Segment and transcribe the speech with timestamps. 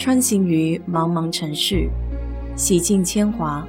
[0.00, 1.86] 穿行于茫茫城市，
[2.56, 3.68] 洗尽铅华，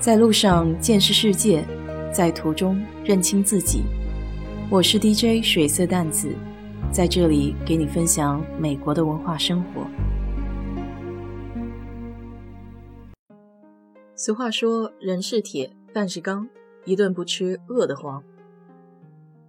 [0.00, 1.64] 在路上见识世界，
[2.12, 3.84] 在途中认清自己。
[4.68, 6.34] 我是 DJ 水色淡子，
[6.90, 9.86] 在这里给你分享美国的文化生活。
[14.16, 16.48] 俗话说：“人是铁，饭是钢，
[16.84, 18.20] 一顿不吃饿得慌。”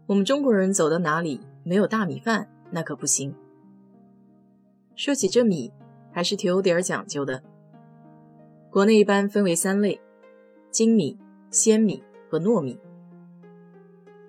[0.05, 3.33] 我们中国人走到哪里没有大米饭，那可不行。
[4.95, 5.71] 说起这米，
[6.13, 7.43] 还是挺有点讲究的。
[8.69, 9.99] 国内一般分为三类：
[10.71, 11.17] 精米、
[11.51, 12.79] 鲜米和糯米。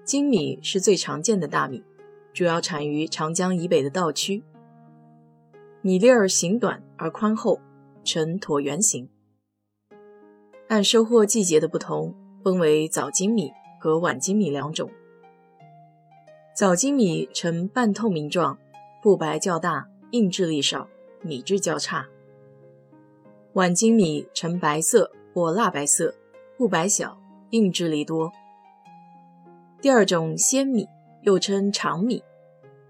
[0.05, 1.85] 精米是最常见的大米，
[2.33, 4.43] 主要产于长江以北的稻区。
[5.83, 7.61] 米粒儿形短而宽厚，
[8.03, 9.09] 呈椭圆形。
[10.69, 14.91] 按收获季节的不同，分为早精米和晚精米两种。
[16.57, 18.59] 早精米呈半透明状，
[19.03, 19.89] 布白较大。
[20.11, 20.87] 硬质力少，
[21.25, 22.07] 米质较差。
[23.55, 26.15] 晚精米呈白色或蜡白色，
[26.57, 27.19] 布白小，
[27.51, 28.31] 硬质粒多。
[29.81, 30.87] 第二种鲜米
[31.23, 32.23] 又称长米，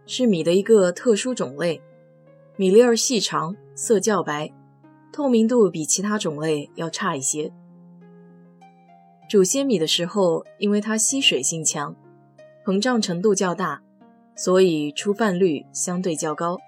[0.07, 1.81] 是米的一个特殊种类，
[2.57, 4.53] 米粒儿细长，色较白，
[5.13, 7.53] 透明度比其他种类要差一些。
[9.29, 11.97] 煮鲜米的时候，因为它吸水性强，
[12.65, 13.83] 膨胀程度较大，
[14.37, 16.59] 所以出饭率相对较高。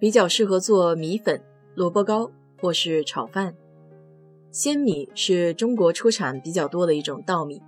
[0.00, 1.40] 比较适合做米粉、
[1.74, 3.54] 萝卜糕或是炒饭。
[4.50, 7.62] 鲜米是中国出产比较多的一种稻米，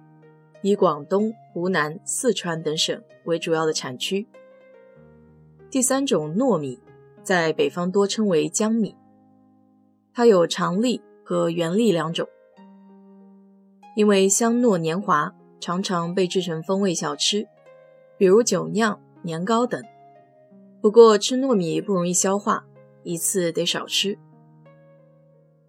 [0.62, 4.26] 以广东、湖南、四川等省为主要的产区。
[5.70, 6.80] 第三种糯米，
[7.22, 8.96] 在北方多称为江米，
[10.14, 12.26] 它有长粒和圆粒两种，
[13.94, 17.46] 因为香糯黏滑，常常被制成风味小吃，
[18.16, 19.82] 比如酒酿、年糕等。
[20.82, 22.66] 不过吃糯米不容易消化，
[23.04, 24.18] 一次得少吃。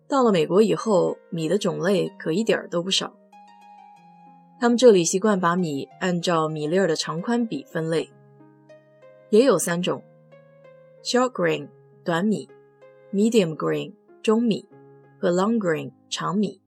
[0.07, 3.15] 到了美国以后，米的种类可一点儿都不少。
[4.59, 8.09] 他们这里习惯把米按照米粒儿的长宽比分类，
[9.29, 10.03] 也有三种
[11.03, 11.67] ：short grain
[12.03, 12.49] 短米、
[13.13, 13.93] medium grain
[14.23, 14.65] 中米
[15.19, 16.59] 和 long grain 长米。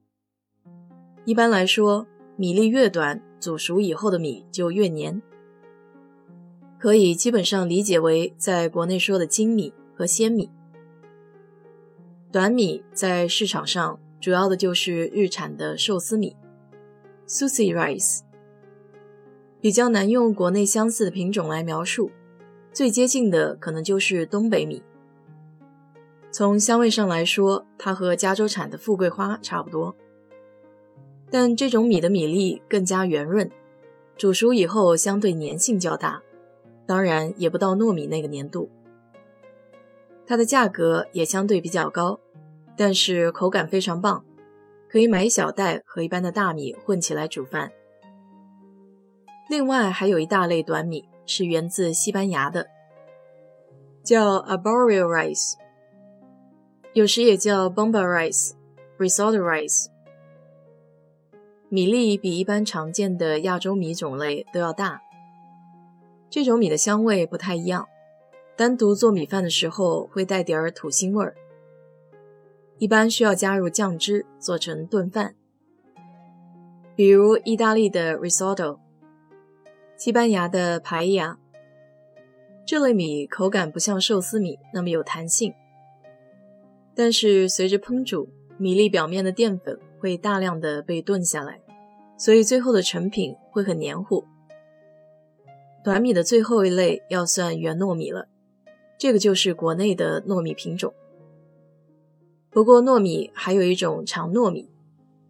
[1.25, 2.07] 一般来说，
[2.37, 5.21] 米粒越短，煮熟以后的米就越黏。
[6.87, 10.49] 可以基本上理解为在国内说的精米和鲜米。
[12.31, 16.37] 短米在市场上主要的就是日产的寿司米
[17.27, 18.21] （sushi rice），
[19.61, 22.13] 比较难用国内相似的品种来描述，
[22.73, 24.81] 最接近的可能就是东北米。
[26.31, 29.97] 从香味上来说，它和加州产的富贵花差不多，
[31.33, 33.51] 但这种米的米粒更加圆润，
[34.17, 36.23] 煮熟以后相对粘性较大。
[36.87, 38.71] 当然也不到糯米那个粘度，
[40.27, 42.21] 它的价格也相对比较高，
[42.77, 44.25] 但是口感非常棒，
[44.89, 47.73] 可以买一小袋和一般的大米混起来煮饭。
[49.49, 52.69] 另外还有一大类短米是源自西班牙的，
[54.05, 55.55] 叫 Arborio rice，
[56.93, 58.53] 有时也叫 Bomba rice、
[58.99, 59.87] Risotto rice，
[61.69, 65.03] 米粒比一般常见的亚洲米种类都要大。
[66.29, 67.87] 这种米的香味不太一样，
[68.57, 71.35] 单独做米饭的时候会带点儿土腥味儿。
[72.79, 75.35] 一般需要加入酱汁做成炖饭，
[76.95, 78.79] 比如意大利的 risotto，
[79.97, 81.39] 西班牙的排牙。
[82.67, 85.55] 这类米口感不像寿司米那么有弹性，
[86.95, 88.29] 但是随着烹煮，
[88.59, 91.61] 米粒表面的淀粉会大量的被炖下来，
[92.19, 94.25] 所以最后的成品会很黏糊。
[95.87, 98.27] 短米的最后一类要算圆糯米了，
[98.99, 100.93] 这个就是国内的糯米品种。
[102.51, 104.69] 不过糯米还有一种长糯米，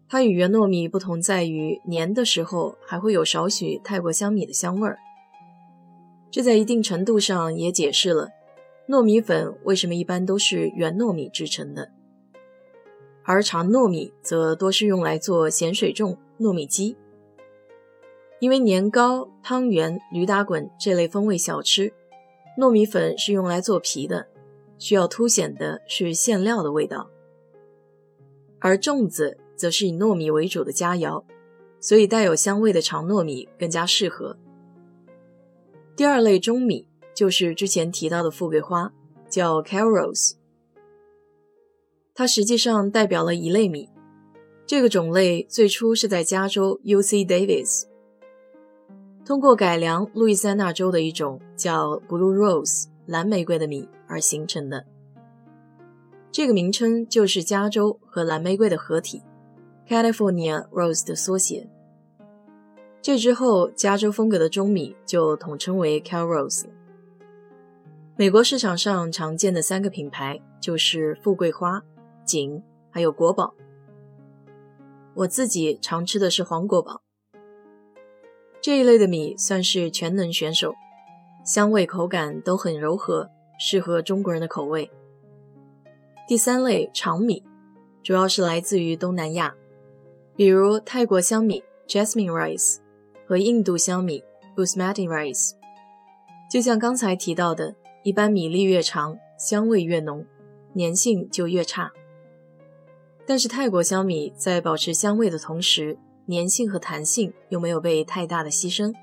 [0.09, 4.97] 它与圆糯米不同在于粘的时候还会有少许泰国香米的香味儿。
[6.31, 8.29] 这在一定程度上也解释了
[8.89, 11.91] 糯米粉为什么一般都是圆糯米制成的，
[13.21, 16.97] 而长糯米则多是用来做咸水粽、糯米鸡。
[18.39, 21.91] 因为年糕、汤圆、驴打滚这类风味小吃，
[22.59, 24.27] 糯米粉是用来做皮的，
[24.77, 27.09] 需要凸显的是馅料的味道；
[28.59, 31.23] 而粽子则是以糯米为主的佳肴，
[31.79, 34.37] 所以带有香味的长糯米更加适合。
[35.95, 38.93] 第二类中米就是之前提到的富贵花，
[39.27, 40.33] 叫 Carols，
[42.13, 43.89] 它实际上代表了一类米。
[44.67, 47.86] 这个种类最初是在加州 UC Davis。
[49.27, 54.85] 通过改良路易斯安那州的一种叫 Blue Rose 蓝玫瑰的米而形成的。
[56.31, 59.21] 这个名称就是加州和蓝玫瑰的合体
[59.85, 61.69] ，California Rose 的缩写。
[63.01, 66.65] 这之后，加州风格的中米就统称为 Cal Rose。
[68.15, 71.83] 美国市场上常见的三个品牌就是富贵花、
[72.23, 73.53] 锦，还有国宝。
[75.15, 77.01] 我自己常吃的是黄国宝。
[78.67, 80.75] 这一类的米算是全能选手，
[81.45, 84.91] 香味口感都很柔和，适合中国人的口味。
[86.27, 87.41] 第三类长米，
[88.03, 89.55] 主要是来自于东南亚，
[90.35, 92.79] 比如泰国香米 （Jasmine Rice）
[93.25, 94.21] 和印度香米
[94.53, 95.51] （Basmati Rice）。
[96.51, 97.73] 就像刚才提到的，
[98.03, 100.25] 一般米粒越长，香味越浓，
[100.75, 101.93] 粘性就越差。
[103.25, 108.93] 但是泰国香米在保持香味的同时，粘性和弹性又没有被太大的牺牲，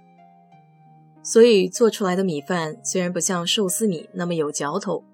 [1.23, 5.05] 所以做出来的米饭虽然不像寿司米那么有嚼头。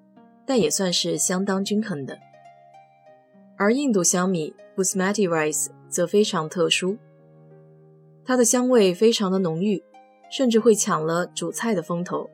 [0.47, 2.19] 但也算是相当均衡的，
[3.57, 6.97] 而印度香米 （Basmati Rice） 则非常特殊，
[8.25, 9.81] 它的香味非常的浓郁，
[10.29, 12.29] 甚至会抢了主菜的风头，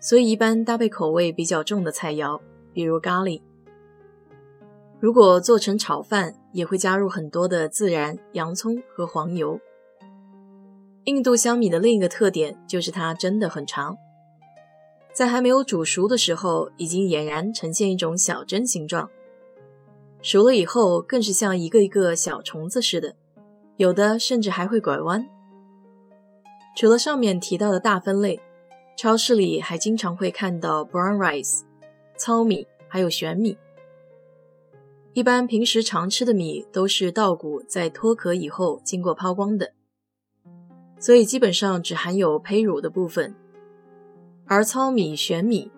[0.00, 2.40] 所以一般搭配口味比较重的菜肴，
[2.72, 3.40] 比如咖喱，
[4.98, 9.60] 如果做成炒饭，也会加入很多的孜然、洋葱和黄油。
[11.04, 13.98] 印度香米的另一个特点就是它真的很长。
[15.12, 19.10] 在还没有煮熟的时候，已经俨然呈现一种小针形状。
[20.22, 23.14] 熟了以后，更是像一个一个小虫子似的，
[23.76, 25.28] 有的甚至还会拐弯。
[26.74, 28.40] 除了上面提到的大分类，
[28.96, 31.60] 超市里还经常会看到 brown rice
[32.16, 33.58] 糙米，还有玄米。
[35.16, 39.72] 一般平时常吃的米都是稻谷在脱壳以后经过抛光的，
[40.98, 43.34] 所以基本上只含有胚乳的部分。
[44.44, 45.70] 而糙米、玄米，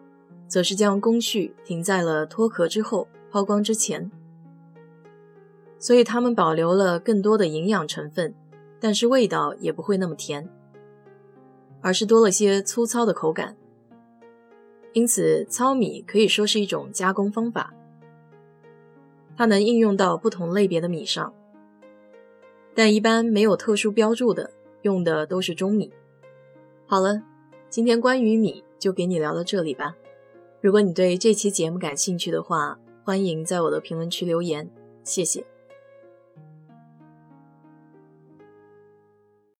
[0.49, 4.11] 则是将工序停在了脱壳之后、抛光之前，
[5.79, 8.35] 所以它们保留了更多的营养成分，
[8.81, 10.51] 但是味道也不会那么甜，
[11.81, 13.57] 而是多了些粗糙的口感。
[14.95, 17.73] 因此，糙米可以说是一种加工方法，
[19.39, 21.33] 它能应用到不同类别的米上，
[22.75, 24.51] 但一般没有特殊标注的，
[24.83, 25.91] 用的都是中米。
[26.87, 27.23] 好了。
[27.71, 29.95] 今天关于米就给你聊到这里吧。
[30.63, 34.71] 如果你对这期节目感兴趣的话，欢迎在我的评论区留言，
[35.05, 35.45] 谢谢。